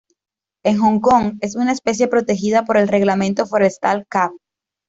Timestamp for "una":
1.55-1.71